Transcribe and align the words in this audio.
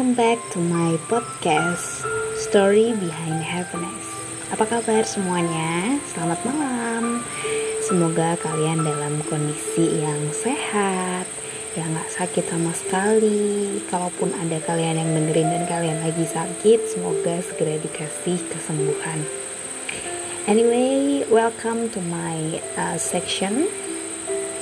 welcome 0.00 0.16
back 0.16 0.40
to 0.48 0.56
my 0.64 0.96
podcast 1.12 2.08
Story 2.48 2.96
Behind 2.96 3.44
Happiness. 3.44 4.08
Apa 4.48 4.64
kabar 4.64 5.04
semuanya? 5.04 6.00
Selamat 6.08 6.40
malam. 6.40 7.20
Semoga 7.84 8.32
kalian 8.40 8.80
dalam 8.80 9.20
kondisi 9.28 10.00
yang 10.00 10.32
sehat, 10.32 11.28
yang 11.76 11.92
gak 11.92 12.16
sakit 12.16 12.48
sama 12.48 12.72
sekali. 12.72 13.76
Kalaupun 13.92 14.32
ada 14.40 14.56
kalian 14.64 15.04
yang 15.04 15.10
dengerin 15.20 15.52
dan 15.52 15.64
kalian 15.68 16.00
lagi 16.00 16.24
sakit, 16.24 16.80
semoga 16.96 17.44
segera 17.44 17.76
dikasih 17.84 18.40
kesembuhan. 18.56 19.20
Anyway, 20.48 21.28
welcome 21.28 21.92
to 21.92 22.00
my 22.08 22.56
uh, 22.80 22.96
section 22.96 23.68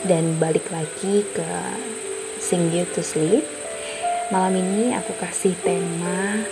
dan 0.02 0.34
balik 0.42 0.66
lagi 0.74 1.22
ke 1.30 1.46
Sing 2.42 2.74
You 2.74 2.90
to 2.98 3.06
Sleep 3.06 3.57
Malam 4.28 4.60
ini 4.60 4.92
aku 4.92 5.16
kasih 5.16 5.56
tema 5.64 6.44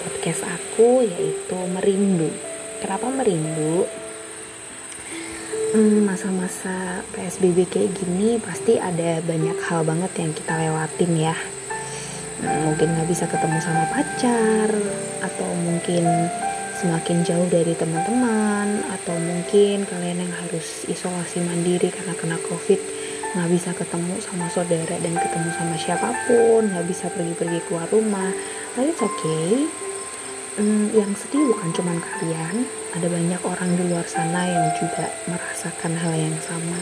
podcast 0.00 0.48
aku 0.48 1.04
yaitu 1.04 1.60
merindu. 1.76 2.32
Kenapa 2.80 3.04
merindu? 3.12 3.84
Hmm, 5.76 6.08
masa-masa 6.08 7.04
PSBB 7.12 7.68
kayak 7.68 7.92
gini 7.92 8.40
pasti 8.40 8.80
ada 8.80 9.20
banyak 9.20 9.60
hal 9.60 9.84
banget 9.84 10.08
yang 10.16 10.32
kita 10.32 10.56
lewatin 10.56 11.12
ya. 11.12 11.36
Hmm, 12.40 12.72
mungkin 12.72 12.96
nggak 12.96 13.12
bisa 13.12 13.28
ketemu 13.28 13.60
sama 13.60 13.84
pacar, 13.92 14.72
atau 15.20 15.50
mungkin 15.68 16.32
semakin 16.80 17.28
jauh 17.28 17.48
dari 17.52 17.76
teman-teman, 17.76 18.88
atau 18.88 19.12
mungkin 19.20 19.84
kalian 19.84 20.16
yang 20.16 20.32
harus 20.40 20.88
isolasi 20.88 21.44
mandiri 21.44 21.92
karena 21.92 22.16
kena 22.16 22.40
COVID 22.40 23.03
nggak 23.34 23.50
bisa 23.50 23.70
ketemu 23.74 24.14
sama 24.22 24.46
saudara 24.46 24.94
dan 25.02 25.14
ketemu 25.18 25.50
sama 25.58 25.74
siapa 25.74 26.14
pun 26.30 26.70
nggak 26.70 26.86
bisa 26.86 27.10
pergi-pergi 27.10 27.58
keluar 27.66 27.90
rumah. 27.90 28.30
But 28.78 28.94
it's 28.94 29.02
okay. 29.02 29.66
Hmm, 30.54 30.86
yang 30.94 31.10
sedih 31.18 31.50
bukan 31.50 31.74
cuma 31.74 31.98
kalian 31.98 32.62
ada 32.94 33.10
banyak 33.10 33.42
orang 33.42 33.74
di 33.74 33.90
luar 33.90 34.06
sana 34.06 34.46
yang 34.46 34.70
juga 34.78 35.10
merasakan 35.26 35.98
hal 35.98 36.14
yang 36.14 36.38
sama. 36.46 36.78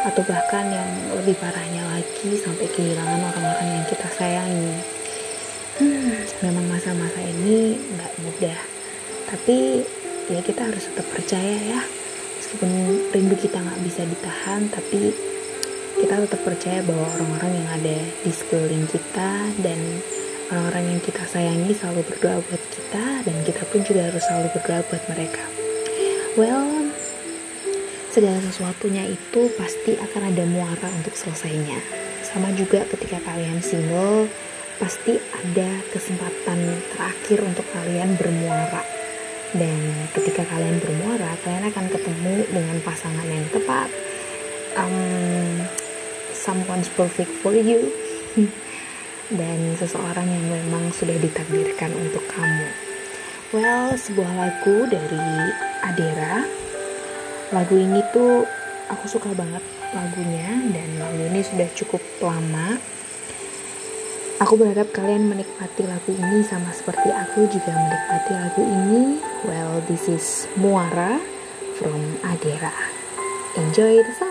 Atau 0.00 0.24
bahkan 0.24 0.72
yang 0.72 0.88
lebih 1.20 1.36
parahnya 1.36 1.84
lagi 1.92 2.32
sampai 2.40 2.64
kehilangan 2.72 3.20
orang-orang 3.20 3.68
yang 3.76 3.84
kita 3.84 4.08
sayangi. 4.08 4.80
Hmm, 5.76 6.16
memang 6.48 6.64
masa-masa 6.64 7.20
ini 7.20 7.76
nggak 7.76 8.12
mudah. 8.24 8.60
Tapi 9.28 9.84
ya 10.32 10.40
kita 10.40 10.64
harus 10.64 10.88
tetap 10.88 11.04
percaya 11.12 11.76
ya. 11.76 11.80
Meskipun 12.40 12.72
rindu 13.12 13.36
kita 13.36 13.60
nggak 13.60 13.84
bisa 13.84 14.00
ditahan 14.08 14.64
tapi 14.72 15.12
kita 15.98 16.14
tetap 16.26 16.40
percaya 16.46 16.80
bahwa 16.86 17.06
orang-orang 17.18 17.52
yang 17.58 17.68
ada 17.74 17.98
di 18.22 18.30
sekeliling 18.30 18.86
kita 18.86 19.30
dan 19.64 19.78
orang-orang 20.50 20.94
yang 20.94 21.00
kita 21.02 21.22
sayangi 21.26 21.70
selalu 21.74 22.02
berdoa 22.10 22.38
buat 22.46 22.62
kita 22.74 23.04
dan 23.26 23.36
kita 23.46 23.62
pun 23.70 23.80
juga 23.86 24.10
harus 24.10 24.22
selalu 24.26 24.48
berdoa 24.54 24.80
buat 24.90 25.02
mereka. 25.10 25.44
Well, 26.38 26.94
segala 28.10 28.38
sesuatunya 28.42 29.06
itu 29.06 29.50
pasti 29.54 29.98
akan 29.98 30.34
ada 30.34 30.44
muara 30.46 30.88
untuk 30.98 31.14
selesainya. 31.14 31.78
Sama 32.26 32.50
juga 32.54 32.86
ketika 32.86 33.18
kalian 33.22 33.62
single, 33.62 34.30
pasti 34.78 35.18
ada 35.18 35.70
kesempatan 35.94 36.58
terakhir 36.94 37.38
untuk 37.46 37.66
kalian 37.70 38.14
bermuara. 38.18 38.82
Dan 39.50 40.06
ketika 40.14 40.46
kalian 40.46 40.78
bermuara, 40.78 41.34
kalian 41.42 41.66
akan 41.70 41.86
ketemu 41.90 42.36
dengan 42.54 42.78
pasangan 42.86 43.26
yang 43.26 43.46
tepat. 43.50 43.90
Um, 44.78 45.66
someone's 46.40 46.88
perfect 46.96 47.28
for 47.44 47.52
you 47.52 47.92
dan 49.38 49.58
seseorang 49.76 50.24
yang 50.24 50.46
memang 50.48 50.88
sudah 50.96 51.14
ditakdirkan 51.20 51.92
untuk 51.92 52.24
kamu. 52.32 52.68
Well, 53.52 53.92
sebuah 53.98 54.30
lagu 54.32 54.88
dari 54.88 55.26
Adera. 55.84 56.46
Lagu 57.52 57.74
ini 57.76 58.00
tuh 58.14 58.46
aku 58.88 59.04
suka 59.10 59.34
banget 59.34 59.62
lagunya 59.90 60.54
dan 60.70 60.88
lagu 61.02 61.18
ini 61.28 61.42
sudah 61.42 61.68
cukup 61.74 62.02
lama. 62.22 62.78
Aku 64.40 64.56
berharap 64.56 64.88
kalian 64.96 65.28
menikmati 65.28 65.84
lagu 65.84 66.16
ini 66.16 66.40
sama 66.46 66.72
seperti 66.72 67.12
aku 67.12 67.44
juga 67.50 67.76
menikmati 67.76 68.32
lagu 68.32 68.62
ini. 68.64 69.20
Well, 69.44 69.84
this 69.84 70.08
is 70.08 70.48
Muara 70.56 71.20
from 71.76 72.22
Adera. 72.24 72.72
Enjoy 73.58 74.00
the 74.00 74.14
song. 74.14 74.29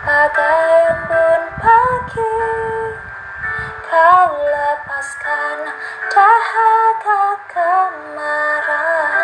Bagai 0.07 0.71
embun 0.95 1.43
pagi 1.59 2.39
kau 3.91 4.31
lepaskan 4.39 5.59
dahaga 6.07 7.23
kemarau. 7.51 9.19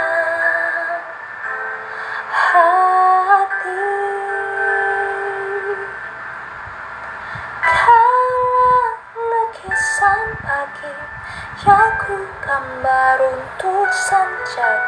Yang 11.65 11.97
ku 12.05 12.13
gambar 12.45 13.17
untuk 13.25 13.89
senjaku 13.89 14.84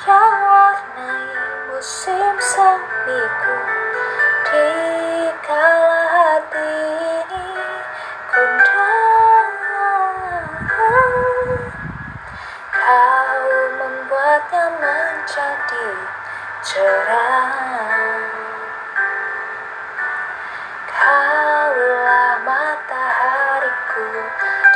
Yang 0.00 0.36
warnai 0.48 1.28
musim 1.68 2.36
semiku 2.40 3.56
Di 4.48 4.68
kala 5.44 6.02
hati 6.08 6.72
ini 7.28 7.48
kundang 8.32 9.50
Kau 12.72 13.48
membuatnya 13.76 14.64
menjadi 14.80 15.88
cerah 16.64 17.60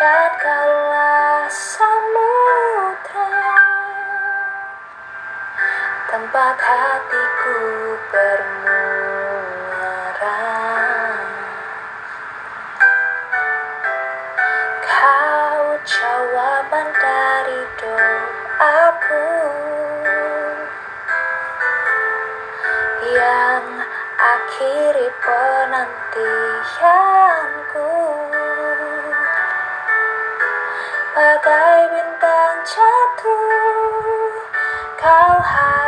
dan 0.05 0.31
kaulah 0.37 1.49
samudra 1.49 2.04
tempat 6.35 6.59
hatiku 6.59 7.63
bermuara. 8.11 8.59
Kau 14.83 15.79
jawaban 15.87 16.91
dari 16.91 17.63
doaku. 17.79 19.31
Yang 23.15 23.87
akhiri 24.19 25.15
penantianku. 25.23 26.35
Bagai 31.15 31.95
bintang 31.95 32.59
jatuh 32.67 33.95
Kau 34.99 35.39
hadirkan 35.39 35.84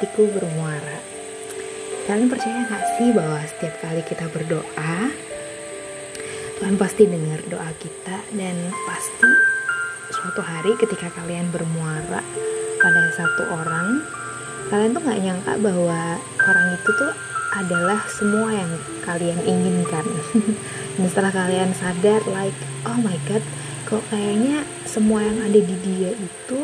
hatiku 0.00 0.32
bermuara. 0.32 0.96
Kalian 2.08 2.32
percaya 2.32 2.64
gak 2.72 2.96
sih 2.96 3.12
bahwa 3.12 3.36
setiap 3.44 3.84
kali 3.84 4.00
kita 4.08 4.32
berdoa, 4.32 5.12
Tuhan 6.56 6.80
pasti 6.80 7.04
dengar 7.04 7.44
doa 7.52 7.68
kita 7.76 8.24
dan 8.32 8.56
pasti 8.88 9.28
suatu 10.08 10.40
hari 10.40 10.72
ketika 10.80 11.12
kalian 11.20 11.52
bermuara 11.52 12.24
pada 12.80 13.12
satu 13.12 13.52
orang, 13.52 14.00
kalian 14.72 14.96
tuh 14.96 15.04
gak 15.04 15.20
nyangka 15.20 15.52
bahwa 15.60 16.16
orang 16.48 16.66
itu 16.80 16.90
tuh 16.96 17.12
adalah 17.60 18.00
semua 18.08 18.56
yang 18.56 18.72
kalian 19.04 19.36
inginkan. 19.44 20.08
dan 20.96 21.06
setelah 21.12 21.28
kalian 21.28 21.76
sadar 21.76 22.24
like, 22.32 22.56
oh 22.88 22.96
my 23.04 23.20
god, 23.28 23.44
kok 23.84 24.00
kayaknya 24.08 24.64
semua 24.88 25.20
yang 25.20 25.44
ada 25.44 25.60
di 25.60 25.76
dia 25.84 26.16
itu 26.16 26.59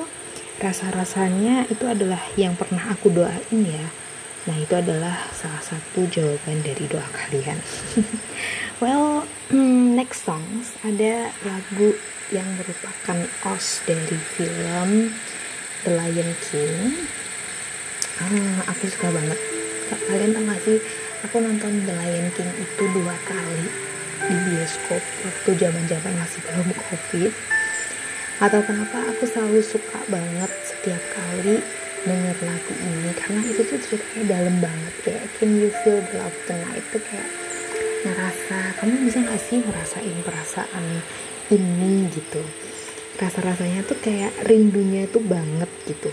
rasa-rasanya 0.66 1.70
itu 1.70 1.86
adalah 1.86 2.18
yang 2.34 2.58
pernah 2.58 2.90
aku 2.90 3.14
doain 3.14 3.60
ya. 3.62 3.86
Nah, 4.46 4.56
itu 4.58 4.74
adalah 4.74 5.26
salah 5.34 5.62
satu 5.62 6.06
jawaban 6.10 6.62
dari 6.62 6.86
doa 6.90 7.06
kalian. 7.14 7.58
well, 8.82 9.26
hmm, 9.50 9.94
next 9.94 10.26
songs 10.26 10.74
ada 10.82 11.30
lagu 11.46 11.94
yang 12.34 12.46
merupakan 12.58 13.18
os 13.54 13.82
dari 13.86 14.18
film 14.34 15.14
The 15.86 15.94
Lion 15.94 16.30
King. 16.50 17.06
Ah, 18.18 18.70
aku 18.70 18.90
suka 18.90 19.10
banget. 19.14 19.38
Kalian 20.10 20.34
tau 20.34 20.42
gak 20.50 20.62
sih, 20.66 20.78
aku 21.22 21.42
nonton 21.42 21.86
The 21.86 21.94
Lion 21.94 22.26
King 22.34 22.50
itu 22.58 22.82
dua 22.90 23.14
kali 23.26 23.86
di 24.26 24.34
bioskop 24.50 25.02
waktu 25.22 25.50
zaman-zaman 25.54 26.14
masih 26.18 26.40
belum 26.50 26.74
covid 26.74 27.32
atau 28.36 28.60
kenapa 28.60 29.00
aku 29.16 29.24
selalu 29.24 29.64
suka 29.64 29.96
banget 30.12 30.52
setiap 30.68 31.00
kali 31.16 31.64
denger 32.04 32.36
lagu 32.44 32.72
ini? 32.84 33.10
Karena 33.16 33.40
itu 33.48 33.64
tuh 33.64 33.80
ceritanya 33.80 34.24
dalam 34.28 34.56
banget 34.60 34.94
kayak 35.02 35.24
can 35.40 35.56
you 35.56 35.72
feel 35.80 35.98
the 36.12 36.20
love 36.20 36.38
tonight? 36.44 36.84
Itu 36.92 36.98
kayak 37.00 37.28
ngerasa 38.04 38.58
kamu 38.78 38.94
bisa 39.08 39.18
gak 39.24 39.40
sih 39.40 39.58
ngerasain 39.64 40.18
perasaan 40.20 40.84
ini? 41.48 42.12
Gitu. 42.12 42.42
Rasa-rasanya 43.16 43.88
tuh 43.88 43.96
kayak 44.04 44.36
rindunya 44.44 45.08
tuh 45.08 45.24
banget 45.24 45.70
gitu. 45.88 46.12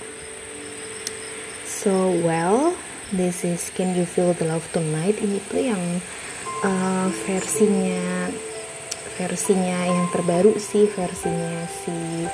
So 1.68 2.16
well 2.24 2.72
this 3.12 3.44
is 3.44 3.68
can 3.76 3.92
you 4.00 4.08
feel 4.08 4.32
the 4.32 4.48
love 4.48 4.64
tonight? 4.72 5.20
Ini 5.20 5.44
tuh 5.52 5.60
yang 5.60 5.84
uh, 6.64 7.12
versinya 7.28 8.32
versinya 9.18 9.86
yang 9.86 10.10
terbaru 10.10 10.58
sih 10.58 10.90
versinya 10.90 11.66
si 11.70 12.26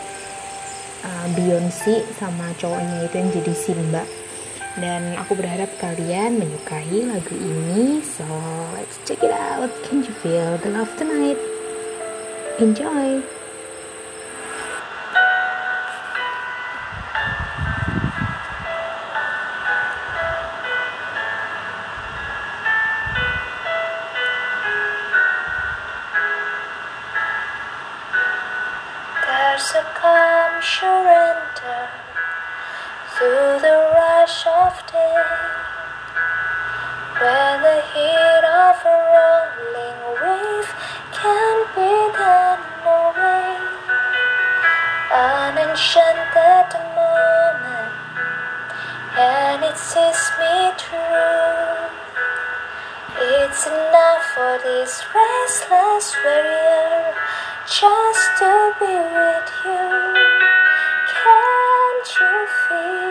uh, 1.03 1.27
Beyonce 1.35 2.07
sama 2.15 2.51
cowoknya 2.59 3.07
itu 3.07 3.15
yang 3.19 3.29
jadi 3.35 3.53
Simba. 3.55 4.03
Dan 4.79 5.17
aku 5.19 5.35
berharap 5.35 5.67
kalian 5.81 6.39
menyukai 6.39 7.03
lagu 7.03 7.35
ini. 7.35 7.99
So 8.05 8.23
let's 8.77 9.01
check 9.03 9.19
it 9.25 9.33
out. 9.33 9.71
Can 9.87 10.05
you 10.05 10.13
feel 10.23 10.55
the 10.61 10.71
love 10.71 10.91
tonight? 10.95 11.39
Enjoy 12.59 13.23
It's 53.21 53.67
enough 53.67 54.23
for 54.33 54.57
this 54.63 55.03
restless 55.13 56.15
warrior 56.23 57.13
just 57.67 58.25
to 58.39 58.73
be 58.79 58.95
with 58.95 59.51
you. 59.65 59.87
Can't 61.19 62.07
you 62.19 62.35
feel 62.63 63.08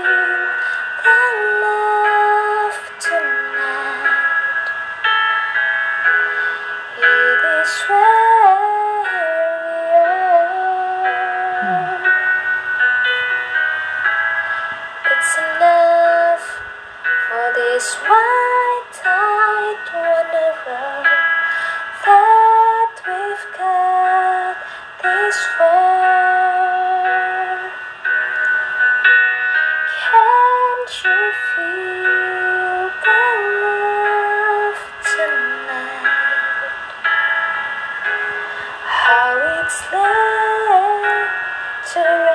to 41.99 42.28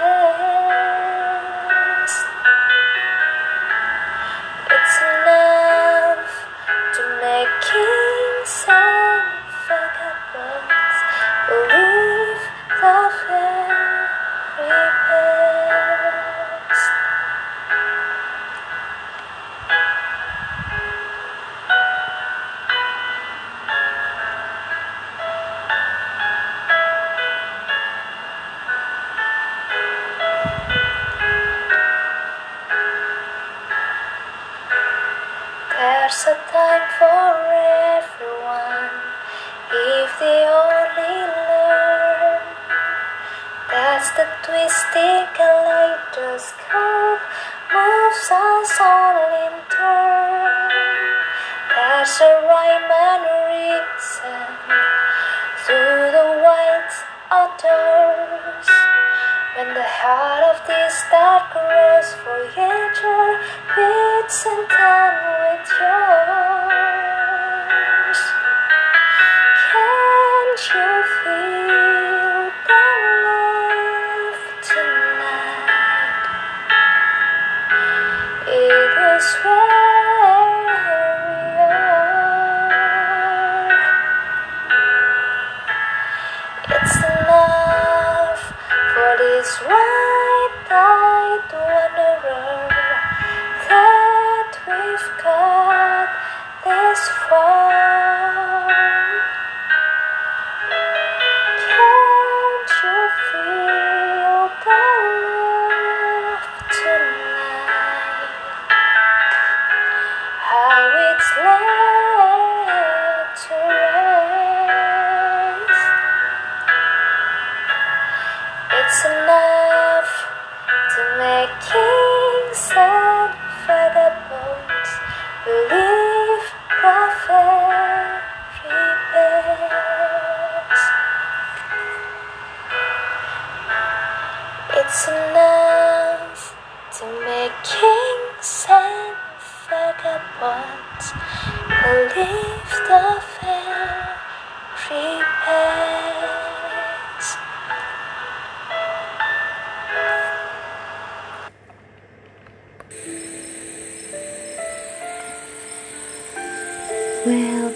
a 52.03 52.31
rhyme 52.43 52.91
and 52.91 53.23
reason 53.47 54.43
through 55.63 56.11
the 56.11 56.27
white 56.43 56.93
outdoors. 57.31 58.67
When 59.55 59.73
the 59.73 59.87
heart 59.87 60.43
of 60.51 60.67
this 60.67 61.01
that 61.11 61.47
grows 61.55 62.11
Voyager 62.27 63.39
beats 63.71 64.45
in 64.45 64.67
time 64.67 65.17
with 65.39 65.69
yours. 65.79 67.02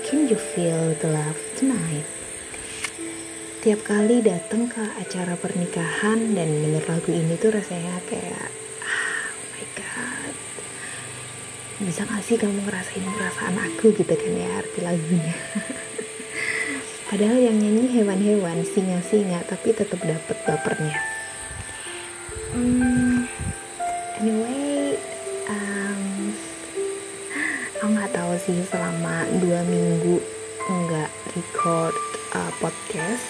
Can 0.08 0.32
you 0.32 0.40
feel 0.40 0.96
the 1.04 1.12
love 1.12 1.36
tonight? 1.60 2.08
Tiap 3.60 3.84
kali 3.84 4.24
datang 4.24 4.72
ke 4.72 4.80
acara 5.04 5.36
pernikahan 5.36 6.32
dan 6.32 6.48
denger 6.48 6.88
lagu 6.88 7.12
ini 7.12 7.36
tuh 7.36 7.52
rasanya 7.52 8.00
kayak 8.08 8.48
ah, 8.88 9.28
oh 9.36 9.48
my 9.52 9.68
god. 9.76 10.34
Bisa 11.84 12.08
gak 12.08 12.24
sih 12.24 12.40
kamu 12.40 12.56
ngerasain 12.64 13.04
perasaan 13.04 13.60
aku 13.60 13.92
gitu 14.00 14.16
kan 14.16 14.32
ya 14.32 14.64
arti 14.64 14.80
lagunya. 14.80 15.36
Padahal 17.12 17.44
yang 17.44 17.60
nyanyi 17.60 18.00
hewan-hewan, 18.00 18.64
singa-singa, 18.64 19.44
tapi 19.44 19.76
tetap 19.76 20.00
dapet 20.00 20.40
bapernya. 20.48 21.04
Hmm, 22.56 22.87
record 31.68 31.96
uh, 32.32 32.52
podcast. 32.64 33.28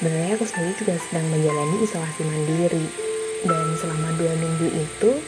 Sebenarnya 0.00 0.32
aku 0.40 0.48
sendiri 0.48 0.72
juga 0.80 0.96
sedang 0.96 1.28
menjalani 1.28 1.76
isolasi 1.84 2.24
mandiri. 2.24 2.86
Dan 3.44 3.76
selama 3.76 4.16
dua 4.16 4.32
minggu 4.40 4.68
itu 4.80 5.20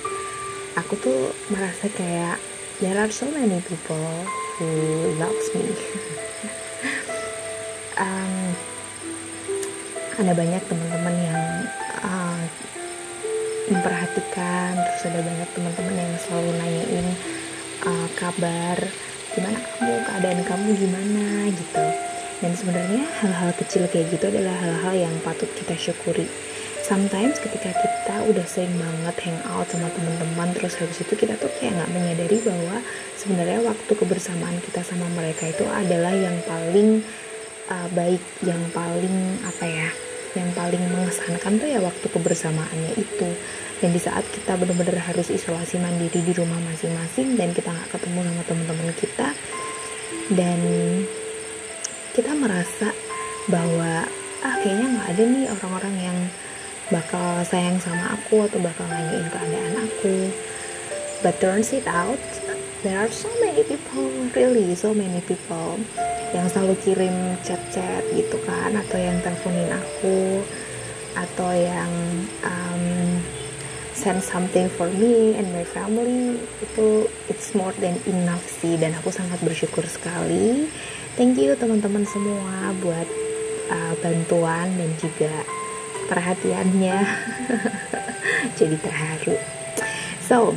aku 0.80 0.96
tuh 0.96 1.36
merasa 1.52 1.92
kayak 1.92 2.40
there 2.80 2.96
are 2.96 3.12
so 3.12 3.28
many 3.28 3.60
people 3.68 4.08
who 4.56 4.72
loves 5.20 5.52
me. 5.52 5.68
Um, 7.92 8.56
ada 10.16 10.32
banyak 10.32 10.64
teman-teman 10.64 11.12
yang 11.22 11.44
uh, 12.00 12.40
memperhatikan 13.68 14.80
terus 14.80 15.12
ada 15.12 15.20
banyak 15.20 15.48
teman-teman 15.52 16.00
yang 16.00 16.14
selalu 16.24 16.50
nanyain 16.56 17.06
uh, 17.84 18.08
kabar 18.16 18.80
gimana 19.34 19.58
kamu? 19.58 19.92
Keadaan 20.08 20.40
kamu 20.44 20.68
gimana? 20.76 21.24
Gitu. 21.52 21.84
Dan 22.42 22.52
sebenarnya 22.58 23.04
hal-hal 23.22 23.50
kecil 23.54 23.86
kayak 23.86 24.10
gitu 24.10 24.26
adalah 24.26 24.54
hal-hal 24.58 24.94
yang 25.08 25.14
patut 25.22 25.46
kita 25.54 25.78
syukuri. 25.78 26.26
Sometimes 26.82 27.38
ketika 27.38 27.70
kita 27.70 28.16
udah 28.26 28.42
sering 28.42 28.74
banget 28.74 29.14
hangout 29.22 29.70
sama 29.70 29.86
teman-teman 29.94 30.50
terus 30.50 30.74
habis 30.82 30.98
itu 30.98 31.14
kita 31.14 31.38
tuh 31.38 31.46
kayak 31.56 31.78
nggak 31.78 31.90
menyadari 31.94 32.42
bahwa 32.42 32.82
sebenarnya 33.14 33.62
waktu 33.62 33.92
kebersamaan 33.94 34.58
kita 34.66 34.82
sama 34.82 35.06
mereka 35.14 35.46
itu 35.46 35.62
adalah 35.70 36.10
yang 36.10 36.34
paling 36.42 37.06
uh, 37.70 37.88
baik 37.94 38.20
yang 38.42 38.60
paling 38.74 39.38
apa 39.46 39.64
ya 39.64 39.88
yang 40.32 40.50
paling 40.56 40.80
mengesankan 40.88 41.60
tuh 41.60 41.68
ya 41.68 41.80
waktu 41.82 42.06
kebersamaannya 42.08 42.92
itu. 42.96 43.28
Dan 43.82 43.90
di 43.90 44.00
saat 44.00 44.22
kita 44.30 44.54
benar-benar 44.54 45.02
harus 45.02 45.28
isolasi 45.28 45.76
mandiri 45.82 46.22
di 46.22 46.32
rumah 46.32 46.58
masing-masing 46.70 47.34
dan 47.34 47.50
kita 47.50 47.74
nggak 47.74 47.90
ketemu 47.90 48.18
sama 48.30 48.42
teman-teman 48.46 48.90
kita 48.94 49.28
dan 50.30 50.60
kita 52.14 52.32
merasa 52.36 52.94
bahwa 53.50 54.06
ah 54.46 54.56
kayaknya 54.62 54.86
nggak 54.86 55.08
ada 55.10 55.22
nih 55.26 55.44
orang-orang 55.50 55.94
yang 55.98 56.18
bakal 56.92 57.40
sayang 57.42 57.80
sama 57.80 58.14
aku 58.14 58.46
atau 58.46 58.60
bakal 58.60 58.86
nanyain 58.86 59.26
keadaan 59.32 59.74
aku. 59.82 60.30
But 61.22 61.38
turns 61.38 61.70
it 61.70 61.86
out 61.86 62.18
there 62.82 62.98
are 62.98 63.10
so 63.10 63.30
many 63.40 63.62
people 63.62 64.10
really 64.34 64.74
so 64.74 64.90
many 64.90 65.22
people 65.22 65.78
yang 66.34 66.48
selalu 66.50 66.74
kirim 66.82 67.14
chat-chat 67.46 68.02
gitu 68.16 68.40
kan 68.42 68.74
atau 68.74 68.98
yang 68.98 69.20
teleponin 69.22 69.70
aku 69.70 70.42
atau 71.12 71.50
yang 71.52 71.92
um, 72.42 72.84
send 73.92 74.18
something 74.24 74.66
for 74.74 74.88
me 74.98 75.36
and 75.36 75.46
my 75.52 75.62
family. 75.62 76.40
Itu 76.64 77.06
it's 77.28 77.54
more 77.54 77.70
than 77.78 78.00
enough 78.08 78.42
sih 78.42 78.80
dan 78.80 78.96
aku 78.98 79.12
sangat 79.12 79.38
bersyukur 79.44 79.84
sekali. 79.86 80.66
Thank 81.14 81.36
you 81.38 81.52
teman-teman 81.54 82.08
semua 82.08 82.72
buat 82.80 83.08
uh, 83.68 83.94
bantuan 84.00 84.72
dan 84.74 84.90
juga 84.98 85.32
perhatiannya. 86.08 86.96
Jadi 88.58 88.76
terharu. 88.80 89.36
So 90.24 90.56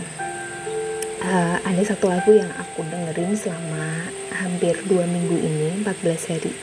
uh, 1.26 1.58
ada 1.66 1.82
satu 1.82 2.06
lagu 2.14 2.38
yang 2.38 2.50
aku 2.54 2.86
dengerin 2.86 3.34
selama 3.34 4.14
hampir 4.38 4.78
dua 4.86 5.10
minggu 5.10 5.42
ini 5.42 5.82
14 5.82 6.32
hari 6.32 6.54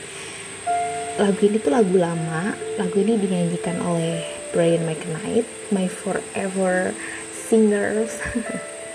lagu 1.13 1.45
ini 1.45 1.61
tuh 1.61 1.69
lagu 1.73 1.93
lama. 1.93 2.57
Lagu 2.81 2.97
ini 2.97 3.21
dinyanyikan 3.21 3.77
oleh 3.85 4.25
Brian 4.49 4.81
McKnight 4.85 5.45
my 5.69 5.85
forever 5.85 6.93
singers. 7.29 8.17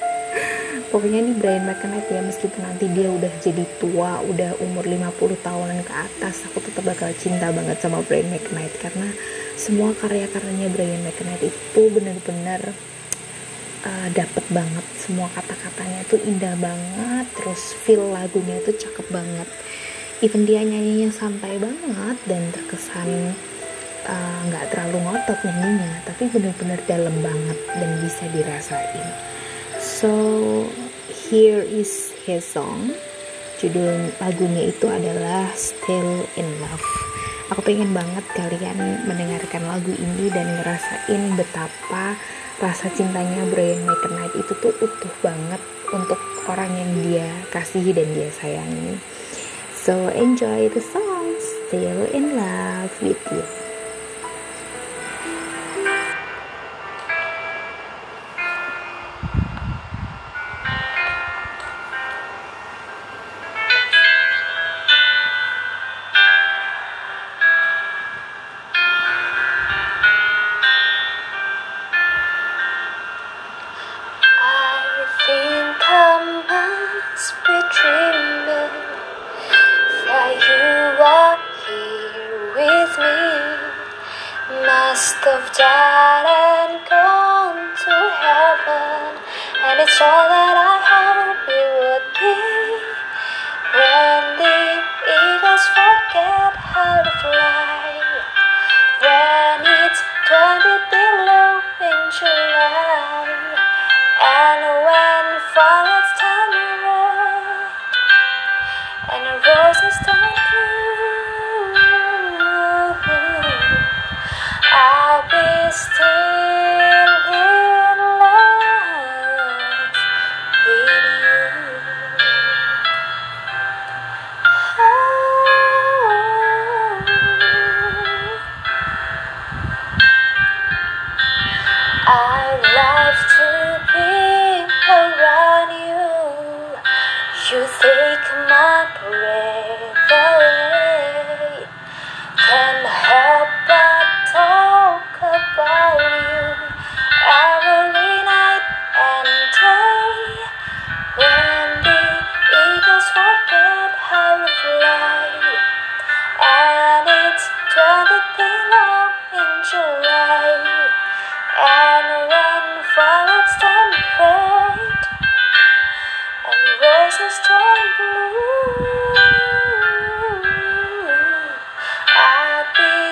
Pokoknya 0.91 1.21
nih 1.21 1.37
Brian 1.37 1.65
McKnight 1.69 2.09
ya 2.09 2.25
meskipun 2.25 2.65
nanti 2.65 2.89
dia 2.91 3.13
udah 3.13 3.31
jadi 3.45 3.63
tua 3.79 4.25
udah 4.25 4.57
umur 4.65 4.89
50 4.89 5.15
tahunan 5.45 5.85
ke 5.85 5.93
atas 5.93 6.49
aku 6.49 6.65
tetap 6.65 6.89
bakal 6.89 7.13
cinta 7.15 7.53
banget 7.53 7.79
sama 7.79 8.03
Brian 8.03 8.27
McKnight. 8.33 8.75
Karena 8.83 9.15
semua 9.55 9.95
karya-karyanya 9.95 10.75
Brian 10.75 11.05
McKnight 11.07 11.55
itu 11.55 11.83
benar-benar 11.93 12.75
uh, 13.85 14.09
dapet 14.15 14.45
banget. 14.51 14.87
Semua 14.99 15.29
kata-katanya 15.35 16.07
tuh 16.09 16.21
indah 16.25 16.55
banget 16.59 17.27
terus 17.39 17.75
feel 17.85 18.03
lagunya 18.11 18.59
tuh 18.65 18.75
cakep 18.75 19.07
banget. 19.11 19.49
Even 20.19 20.43
dia 20.43 20.65
nyanyinya 20.67 21.15
santai 21.15 21.63
banget 21.63 22.17
dan 22.27 22.43
terkesan 22.51 23.35
nggak 24.49 24.65
uh, 24.65 24.69
terlalu 24.73 25.05
ngotot 25.05 25.39
nyanyinya 25.45 26.01
tapi 26.09 26.33
benar-benar 26.33 26.81
dalam 26.89 27.13
banget 27.21 27.59
dan 27.77 27.91
bisa 28.03 28.25
dirasain. 28.33 29.09
So 29.79 30.13
here 31.11 31.63
is 31.63 32.11
his 32.27 32.43
song. 32.43 32.95
Judul 33.59 34.15
lagunya 34.23 34.71
itu 34.71 34.87
adalah 34.87 35.51
Still 35.59 36.27
in 36.39 36.47
Love. 36.63 36.89
Aku 37.51 37.65
pengen 37.65 37.91
banget 37.91 38.23
kalian 38.37 39.03
mendengarkan 39.09 39.67
lagu 39.67 39.91
ini 39.91 40.31
dan 40.31 40.47
ngerasain 40.47 41.23
betapa 41.35 42.15
rasa 42.59 42.91
cintanya 42.91 43.47
Brian 43.55 43.87
McKnight 43.87 44.35
itu 44.35 44.53
tuh 44.59 44.75
utuh 44.83 45.15
banget 45.23 45.63
untuk 45.95 46.19
orang 46.51 46.71
yang 46.75 46.93
dia 47.07 47.29
kasihi 47.55 47.95
dan 47.95 48.11
dia 48.15 48.29
sayangi. 48.35 48.99
So 49.79 50.11
enjoy 50.11 50.69
the 50.75 50.83
song. 50.83 51.39
Still 51.39 52.09
in 52.11 52.35
love 52.35 52.91
with 52.99 53.21
you 53.31 53.68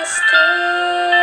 stay. 0.07 1.16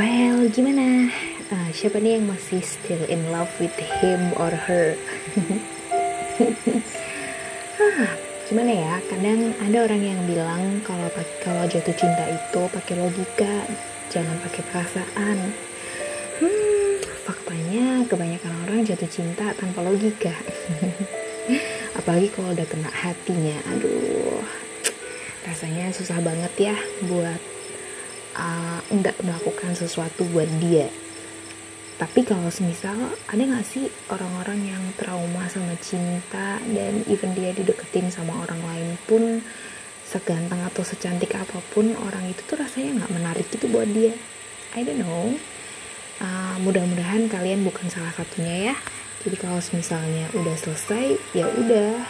Well, 0.00 0.48
gimana? 0.48 1.12
Ah, 1.52 1.68
siapa 1.76 2.00
nih 2.00 2.16
yang 2.16 2.32
masih 2.32 2.64
still 2.64 3.04
in 3.12 3.20
love 3.28 3.52
with 3.60 3.76
him 4.00 4.32
or 4.40 4.48
her? 4.48 4.96
Ah, 7.76 8.16
gimana 8.48 8.72
ya? 8.72 8.94
Kadang 9.12 9.52
ada 9.60 9.84
orang 9.84 10.00
yang 10.00 10.20
bilang 10.24 10.80
kalau 10.88 11.04
kalau 11.44 11.68
jatuh 11.68 11.92
cinta 11.92 12.32
itu 12.32 12.60
pakai 12.72 12.96
logika, 12.96 13.68
jangan 14.08 14.40
pakai 14.40 14.62
perasaan. 14.72 15.38
Hmm, 16.40 16.96
faktanya 17.28 18.00
kebanyakan 18.08 18.52
orang 18.64 18.80
jatuh 18.88 19.08
cinta 19.12 19.52
tanpa 19.52 19.84
logika. 19.84 20.32
Apalagi 22.00 22.32
kalau 22.32 22.56
udah 22.56 22.64
kena 22.64 22.88
hatinya, 22.88 23.60
aduh, 23.68 24.40
rasanya 25.44 25.92
susah 25.92 26.24
banget 26.24 26.72
ya 26.72 26.76
buat 27.04 27.59
uh, 28.40 28.80
nggak 28.88 29.20
melakukan 29.20 29.76
sesuatu 29.76 30.24
buat 30.32 30.48
dia. 30.58 30.88
Tapi 32.00 32.24
kalau 32.24 32.48
semisal 32.48 32.96
ada 33.28 33.42
nggak 33.44 33.66
sih 33.68 33.92
orang-orang 34.08 34.72
yang 34.72 34.80
trauma 34.96 35.44
sama 35.52 35.76
cinta 35.84 36.56
dan 36.72 37.04
even 37.12 37.36
dia 37.36 37.52
dideketin 37.52 38.08
sama 38.08 38.40
orang 38.40 38.56
lain 38.64 38.96
pun 39.04 39.44
seganteng 40.08 40.64
atau 40.64 40.80
secantik 40.80 41.36
apa 41.36 41.60
pun 41.70 41.92
orang 42.08 42.32
itu 42.32 42.40
tuh 42.48 42.56
rasanya 42.56 43.04
nggak 43.04 43.12
menarik 43.12 43.46
gitu 43.52 43.68
buat 43.68 43.86
dia? 43.92 44.16
I 44.72 44.80
don't 44.80 44.96
know. 44.96 45.36
Uh, 46.20 46.56
mudah-mudahan 46.64 47.28
kalian 47.28 47.68
bukan 47.68 47.92
salah 47.92 48.16
satunya 48.16 48.72
ya. 48.72 48.76
Jadi 49.20 49.36
kalau 49.36 49.60
misalnya 49.76 50.32
udah 50.32 50.56
selesai 50.56 51.20
ya 51.36 51.46
udah. 51.52 52.00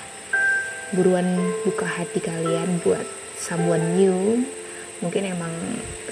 Buruan 0.90 1.22
buka 1.62 1.86
hati 1.86 2.18
kalian 2.18 2.82
buat 2.82 3.06
someone 3.38 3.94
new 3.94 4.42
mungkin 5.00 5.32
emang 5.32 5.52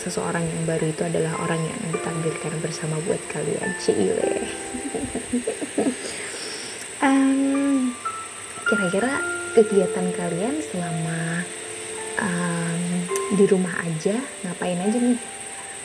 seseorang 0.01 0.45
yang 0.45 0.63
baru 0.65 0.89
itu 0.89 1.03
adalah 1.05 1.37
orang 1.45 1.61
yang 1.61 1.81
ditakdirkan 1.93 2.53
bersama 2.61 2.97
buat 3.05 3.21
kalian. 3.33 3.69
Cile. 3.81 4.21
Um, 6.99 7.95
kira-kira 8.67 9.23
kegiatan 9.55 10.11
kalian 10.19 10.59
selama 10.59 11.47
um, 12.19 12.83
di 13.39 13.47
rumah 13.47 13.71
aja 13.87 14.19
ngapain 14.43 14.83
aja 14.83 14.99
nih? 14.99 15.15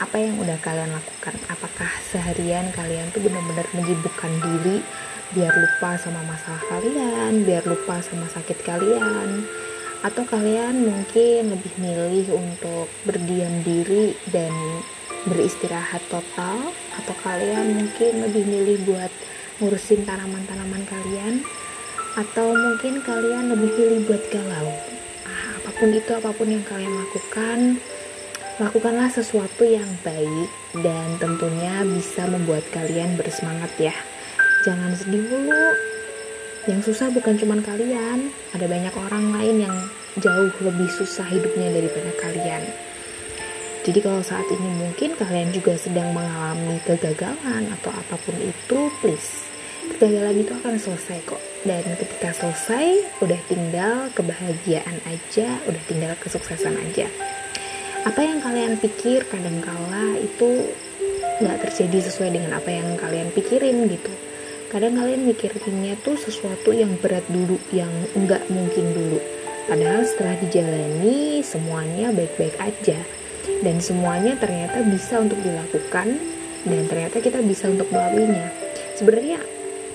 Apa 0.01 0.17
yang 0.17 0.41
udah 0.41 0.57
kalian 0.65 0.89
lakukan? 0.89 1.37
Apakah 1.53 1.93
seharian 2.09 2.73
kalian 2.73 3.13
tuh 3.13 3.21
benar-benar 3.21 3.69
menyibukkan 3.77 4.41
diri 4.41 4.81
biar 5.33 5.53
lupa 5.53 5.97
sama 5.97 6.21
masalah 6.29 6.61
kalian 6.69 7.41
biar 7.41 7.65
lupa 7.65 7.97
sama 8.05 8.29
sakit 8.29 8.61
kalian 8.61 9.41
atau 10.03 10.27
kalian 10.27 10.83
mungkin 10.83 11.55
lebih 11.55 11.73
milih 11.79 12.35
untuk 12.35 12.91
berdiam 13.07 13.63
diri 13.63 14.11
dan 14.35 14.51
beristirahat 15.23 16.03
total? 16.11 16.75
Atau 16.99 17.15
kalian 17.23 17.79
mungkin 17.79 18.27
lebih 18.27 18.43
milih 18.43 18.77
buat 18.83 19.11
ngurusin 19.63 20.03
tanaman-tanaman 20.03 20.83
kalian? 20.83 21.39
Atau 22.19 22.51
mungkin 22.51 22.99
kalian 22.99 23.55
lebih 23.55 23.71
pilih 23.79 23.99
buat 24.11 24.23
galau? 24.27 24.69
Ah, 25.23 25.55
apa 25.63 25.71
pun 25.71 25.89
itu 25.95 26.11
apa 26.11 26.29
pun 26.35 26.51
yang 26.51 26.67
kalian 26.67 26.93
lakukan 26.93 27.79
lakukanlah 28.61 29.09
sesuatu 29.09 29.65
yang 29.65 29.89
baik 30.05 30.49
dan 30.85 31.17
tentunya 31.17 31.81
bisa 31.89 32.29
membuat 32.29 32.61
kalian 32.69 33.17
bersemangat 33.17 33.71
ya. 33.81 33.95
Jangan 34.61 34.93
sedih 34.93 35.25
dulu 35.25 35.92
yang 36.63 36.79
susah 36.79 37.11
bukan 37.11 37.35
cuma 37.35 37.59
kalian, 37.59 38.31
ada 38.55 38.65
banyak 38.71 38.95
orang 38.95 39.35
lain 39.35 39.67
yang 39.67 39.75
jauh 40.23 40.51
lebih 40.63 40.87
susah 40.87 41.27
hidupnya 41.27 41.67
daripada 41.75 42.11
kalian. 42.23 42.63
Jadi 43.83 43.99
kalau 43.99 44.23
saat 44.23 44.47
ini 44.47 44.69
mungkin 44.79 45.11
kalian 45.19 45.51
juga 45.51 45.75
sedang 45.75 46.15
mengalami 46.15 46.79
kegagalan 46.87 47.67
atau 47.67 47.91
apa 47.91 48.15
pun 48.15 48.35
itu, 48.39 48.79
please. 49.03 49.43
Kegagalan 49.99 50.39
itu 50.39 50.55
akan 50.55 50.79
selesai 50.79 51.19
kok. 51.27 51.43
Dan 51.67 51.83
ketika 51.99 52.31
selesai, 52.31 53.19
udah 53.19 53.39
tinggal 53.51 54.07
kebahagiaan 54.15 55.03
aja, 55.03 55.59
udah 55.67 55.83
tinggal 55.91 56.15
kesuksesan 56.23 56.79
aja. 56.79 57.11
Apa 58.07 58.23
yang 58.23 58.39
kalian 58.39 58.79
pikir 58.79 59.27
kadangkala 59.27 60.15
itu 60.15 60.71
nggak 61.43 61.67
terjadi 61.67 62.07
sesuai 62.07 62.39
dengan 62.39 62.55
apa 62.55 62.71
yang 62.71 62.95
kalian 62.95 63.35
pikirin 63.35 63.91
gitu 63.91 64.11
kadang 64.73 64.97
kalian 64.97 65.29
mikirinnya 65.29 65.93
tuh 66.01 66.17
sesuatu 66.17 66.73
yang 66.73 66.97
berat 66.97 67.21
dulu 67.29 67.61
yang 67.69 67.93
enggak 68.17 68.41
mungkin 68.49 68.89
dulu. 68.97 69.21
Padahal 69.69 70.01
setelah 70.01 70.33
dijalani 70.41 71.45
semuanya 71.45 72.09
baik-baik 72.09 72.57
aja. 72.57 72.97
Dan 73.61 73.77
semuanya 73.79 74.33
ternyata 74.35 74.81
bisa 74.81 75.21
untuk 75.21 75.37
dilakukan 75.45 76.17
dan 76.63 76.81
ternyata 76.87 77.19
kita 77.19 77.43
bisa 77.43 77.67
untuk 77.67 77.91
melaluinya 77.91 78.47
sebenarnya 78.95 79.39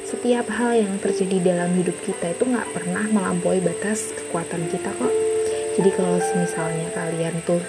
setiap 0.05 0.49
hal 0.53 0.77
yang 0.77 0.95
terjadi 1.01 1.53
dalam 1.53 1.73
hidup 1.77 1.97
kita 2.05 2.33
itu 2.33 2.45
nggak 2.45 2.69
pernah 2.77 3.05
melampaui 3.09 3.61
batas 3.61 4.12
kekuatan 4.17 4.69
kita 4.73 4.88
kok. 4.97 5.12
Jadi 5.81 5.91
kalau 5.97 6.17
misalnya 6.17 6.88
kalian 6.93 7.37
tuh 7.45 7.61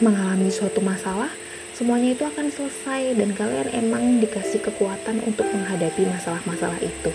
mengalami 0.00 0.48
suatu 0.48 0.80
masalah 0.80 1.28
semuanya 1.72 2.12
itu 2.12 2.24
akan 2.28 2.52
selesai 2.52 3.16
dan 3.16 3.32
kalian 3.32 3.68
emang 3.72 4.20
dikasih 4.20 4.60
kekuatan 4.60 5.24
untuk 5.24 5.48
menghadapi 5.50 6.04
masalah-masalah 6.08 6.78
itu. 6.84 7.12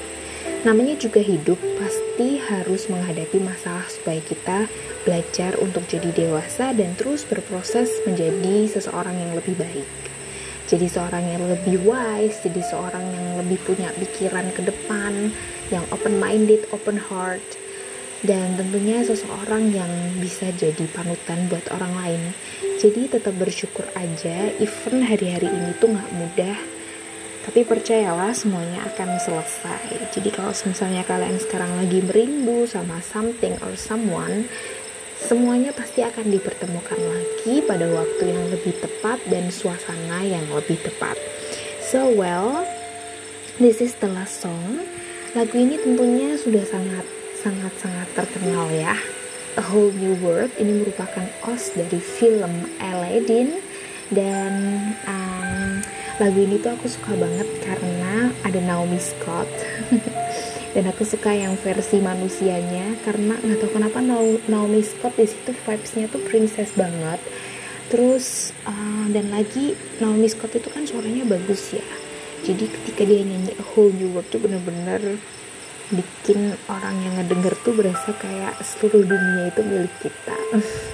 Namanya 0.65 0.97
juga 0.97 1.21
hidup, 1.21 1.61
pasti 1.77 2.41
harus 2.41 2.89
menghadapi 2.89 3.37
masalah 3.39 3.85
supaya 3.87 4.17
kita 4.19 4.65
belajar 5.05 5.53
untuk 5.61 5.85
jadi 5.85 6.09
dewasa 6.11 6.73
dan 6.73 6.97
terus 6.97 7.23
berproses 7.23 7.93
menjadi 8.09 8.65
seseorang 8.65 9.15
yang 9.15 9.31
lebih 9.37 9.53
baik. 9.53 9.87
Jadi 10.67 10.91
seorang 10.91 11.23
yang 11.23 11.47
lebih 11.47 11.79
wise, 11.87 12.43
jadi 12.43 12.59
seorang 12.59 13.05
yang 13.07 13.39
lebih 13.39 13.55
punya 13.63 13.87
pikiran 13.95 14.51
ke 14.51 14.67
depan, 14.67 15.31
yang 15.71 15.85
open 15.95 16.19
minded, 16.19 16.67
open 16.75 16.99
heart, 16.99 17.45
dan 18.25 18.57
tentunya 18.57 19.05
seseorang 19.05 19.69
yang 19.69 19.91
bisa 20.17 20.49
jadi 20.57 20.89
panutan 20.89 21.45
buat 21.51 21.65
orang 21.69 21.93
lain. 22.01 22.21
Jadi 22.81 23.09
tetap 23.09 23.37
bersyukur 23.37 23.85
aja 23.93 24.53
even 24.57 25.05
hari-hari 25.05 25.49
ini 25.49 25.77
tuh 25.77 25.93
gak 25.93 26.11
mudah. 26.17 26.57
Tapi 27.47 27.63
percayalah 27.63 28.35
semuanya 28.35 28.83
akan 28.91 29.21
selesai. 29.23 30.11
Jadi 30.11 30.29
kalau 30.35 30.51
misalnya 30.51 31.05
kalian 31.07 31.39
sekarang 31.39 31.71
lagi 31.79 32.03
merindu 32.03 32.67
sama 32.67 32.99
something 32.99 33.55
or 33.63 33.77
someone 33.79 34.49
semuanya 35.17 35.73
pasti 35.73 36.05
akan 36.05 36.29
dipertemukan 36.29 36.99
lagi 37.01 37.65
pada 37.65 37.89
waktu 37.89 38.29
yang 38.29 38.45
lebih 38.53 38.77
tepat 38.77 39.17
dan 39.31 39.49
suasana 39.49 40.21
yang 40.21 40.45
lebih 40.53 40.77
tepat. 40.85 41.17
So 41.81 42.11
well 42.13 42.67
this 43.57 43.81
is 43.81 43.97
the 43.97 44.11
last 44.11 44.43
song. 44.43 44.85
Lagu 45.33 45.57
ini 45.57 45.81
tentunya 45.81 46.37
sudah 46.37 46.61
sangat 46.67 47.16
sangat-sangat 47.41 48.07
terkenal 48.17 48.69
ya. 48.73 48.97
A 49.57 49.63
Whole 49.73 49.93
New 49.97 50.17
World 50.21 50.53
ini 50.61 50.85
merupakan 50.85 51.25
os 51.49 51.73
dari 51.73 51.97
film 51.97 52.69
Aladdin. 52.77 53.57
Dan 54.07 54.53
um, 55.03 55.83
lagu 56.21 56.39
ini 56.39 56.61
tuh 56.63 56.77
aku 56.77 56.87
suka 56.87 57.11
banget 57.17 57.49
karena 57.65 58.31
ada 58.45 58.59
Naomi 58.61 59.01
Scott. 59.01 59.49
Dan 60.77 60.93
aku 60.93 61.01
suka 61.03 61.33
yang 61.33 61.57
versi 61.57 61.97
manusianya 61.97 63.01
karena 63.01 63.33
nggak 63.33 63.65
tahu 63.65 63.81
kenapa 63.81 63.97
Naomi 64.45 64.85
Scott 64.85 65.17
di 65.17 65.25
situ 65.25 65.49
vibesnya 65.49 66.05
tuh 66.05 66.21
princess 66.21 66.69
banget. 66.77 67.17
Terus 67.87 68.51
uh, 68.67 69.09
dan 69.09 69.31
lagi 69.31 69.73
Naomi 69.97 70.29
Scott 70.29 70.53
itu 70.53 70.69
kan 70.69 70.85
suaranya 70.85 71.25
bagus 71.25 71.73
ya. 71.73 71.87
Jadi 72.45 72.69
ketika 72.69 73.07
dia 73.09 73.25
nyanyi 73.25 73.57
A 73.57 73.65
Whole 73.73 73.95
New 73.95 74.13
World 74.13 74.29
tuh 74.29 74.37
bener-bener 74.37 75.17
bikin 75.87 76.59
orang 76.67 76.99
yang 76.99 77.15
ngedenger 77.15 77.55
tuh 77.63 77.71
berasa 77.71 78.11
kayak 78.19 78.59
seluruh 78.59 79.07
dunia 79.07 79.47
itu 79.47 79.61
milik 79.63 79.93
kita. 80.03 80.37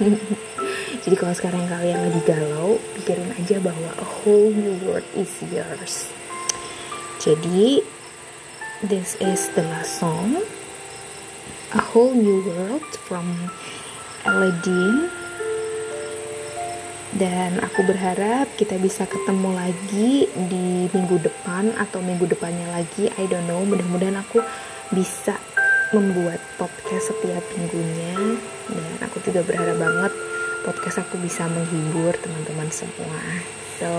Jadi 1.04 1.14
kalau 1.18 1.34
sekarang 1.34 1.66
kalian 1.66 2.00
lagi 2.06 2.20
galau 2.22 2.78
pikirin 2.94 3.34
aja 3.34 3.58
bahwa 3.58 3.90
a 3.98 4.06
whole 4.06 4.54
new 4.54 4.78
world 4.86 5.06
is 5.18 5.30
yours. 5.50 6.14
Jadi 7.18 7.82
this 8.86 9.18
is 9.18 9.50
the 9.58 9.66
last 9.66 9.98
song. 9.98 10.38
A 11.74 11.82
whole 11.82 12.14
new 12.14 12.46
world 12.46 12.86
from 13.04 13.50
Aladdin. 14.22 15.10
Dan 17.14 17.62
aku 17.62 17.86
berharap 17.86 18.50
kita 18.58 18.74
bisa 18.74 19.06
ketemu 19.06 19.54
lagi 19.54 20.26
di 20.50 20.90
minggu 20.90 21.22
depan 21.22 21.70
atau 21.78 22.02
minggu 22.02 22.26
depannya 22.26 22.66
lagi. 22.74 23.06
I 23.14 23.30
don't 23.30 23.46
know 23.46 23.62
mudah-mudahan 23.62 24.18
aku 24.18 24.42
bisa 24.92 25.38
membuat 25.94 26.42
podcast 26.58 27.14
setiap 27.14 27.44
minggunya. 27.54 28.40
Dan 28.68 28.98
aku 29.04 29.22
juga 29.24 29.46
berharap 29.46 29.78
banget 29.78 30.12
podcast 30.64 31.04
aku 31.04 31.20
bisa 31.20 31.44
menghibur 31.48 32.16
teman-teman 32.18 32.68
semua. 32.72 33.20
So 33.78 33.90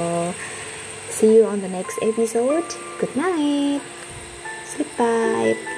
see 1.10 1.39
you 1.39 1.45
on 1.45 1.62
the 1.62 1.71
next 1.71 1.95
episode. 2.02 2.65
Good 2.98 3.13
night. 3.15 3.82
Sleep 4.65 4.89
tight 4.98 5.74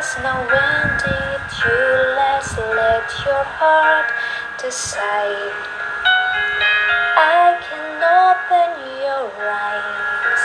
now 0.00 0.40
when 0.48 0.96
did 0.96 1.44
you 1.60 1.80
last 2.16 2.56
let 2.56 3.04
your 3.20 3.44
heart 3.44 4.08
decide? 4.56 5.60
I 7.20 7.60
can 7.60 8.00
open 8.00 8.80
your 9.04 9.28
eyes, 9.44 10.44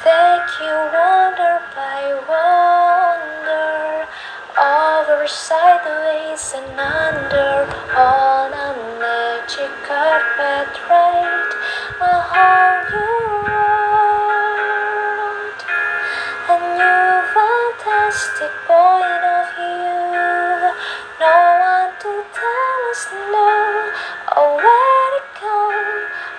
take 0.00 0.48
you 0.64 0.76
wonder 0.96 1.60
by 1.76 2.00
wonder, 2.24 4.08
over, 4.56 5.28
sideways, 5.28 6.54
and 6.56 6.72
under, 6.80 7.68
on 8.00 8.48
a 8.48 8.72
magic 8.96 9.72
carpet 9.84 10.72
ride, 10.88 11.52
a 12.00 12.16
whole 12.32 12.80
new 12.96 13.07
fantastic 18.38 18.54
point 18.66 19.24
of 19.24 19.46
view. 19.56 20.70
No 21.18 21.38
one 21.58 21.90
to 21.98 22.12
tell 22.38 22.80
us 22.90 23.02
no, 23.32 23.50
or 24.36 24.48
where 24.56 25.10
to 25.14 25.22
go, 25.40 25.58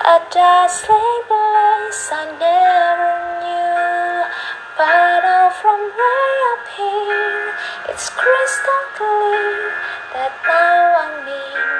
a 0.04 0.16
dazzling 0.30 1.22
place 1.28 2.12
I 2.12 2.24
never 2.36 3.12
knew. 3.40 4.24
But 4.76 5.24
out 5.24 5.54
from 5.60 5.80
way 5.80 6.32
up 6.52 6.64
here, 6.76 7.54
it's 7.88 8.08
crystal 8.10 8.84
clear 8.96 9.72
that 10.12 10.32
now 10.44 11.08
I'm 11.08 11.28
in 11.28 11.79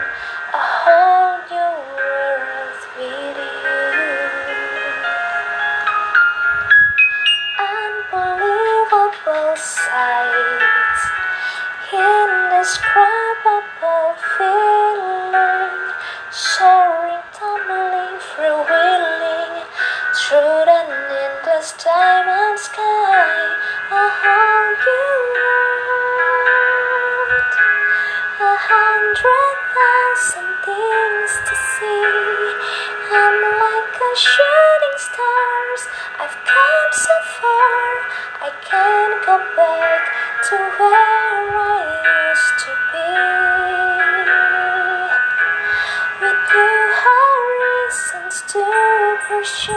pursue, 49.28 49.72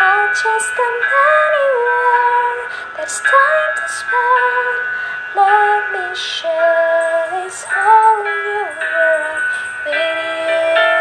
I'll 0.00 0.28
chase 0.34 0.70
them 0.78 0.96
anywhere. 1.46 2.68
There's 2.96 3.20
time 3.20 3.72
to 3.76 3.86
spare. 3.88 4.76
Let 5.36 5.92
me 5.92 6.16
share 6.16 7.44
this 7.44 7.64
whole 7.68 8.24
new 8.24 8.64
world 8.80 9.42
with 9.84 9.94
you. 9.94 10.95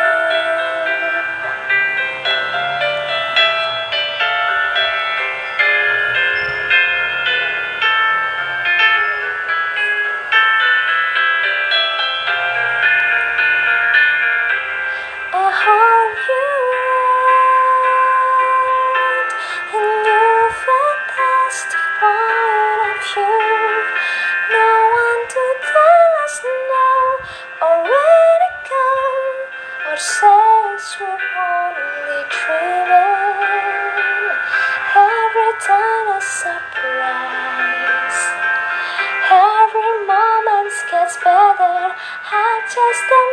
I 41.98 42.62
just 42.68 43.25